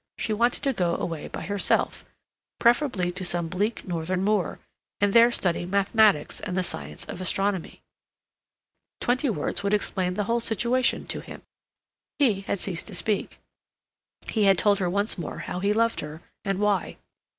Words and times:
She 0.17 0.33
wanted 0.33 0.63
to 0.63 0.73
go 0.73 0.95
away 0.95 1.27
by 1.27 1.43
herself, 1.43 2.03
preferably 2.57 3.11
to 3.11 3.23
some 3.23 3.49
bleak 3.49 3.85
northern 3.87 4.23
moor, 4.23 4.57
and 4.99 5.13
there 5.13 5.29
study 5.29 5.63
mathematics 5.63 6.39
and 6.39 6.57
the 6.57 6.63
science 6.63 7.05
of 7.05 7.21
astronomy. 7.21 7.83
Twenty 8.99 9.29
words 9.29 9.61
would 9.61 9.75
explain 9.75 10.15
the 10.15 10.23
whole 10.23 10.39
situation 10.39 11.05
to 11.05 11.19
him. 11.19 11.43
He 12.17 12.41
had 12.41 12.57
ceased 12.57 12.87
to 12.87 12.95
speak; 12.95 13.37
he 14.27 14.45
had 14.45 14.57
told 14.57 14.79
her 14.79 14.89
once 14.89 15.19
more 15.19 15.37
how 15.37 15.59
he 15.59 15.71
loved 15.71 15.99
her 15.99 16.23
and 16.43 16.57
why. 16.57 16.97